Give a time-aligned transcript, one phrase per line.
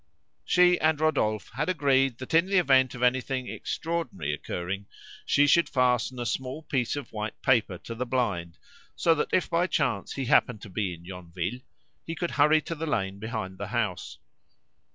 [0.43, 4.87] She and Rodolphe had agreed that in the event of anything extraordinary occurring,
[5.27, 8.57] she should fasten a small piece of white paper to the blind,
[8.95, 11.59] so that if by chance he happened to be in Yonville,
[12.03, 14.17] he could hurry to the lane behind the house.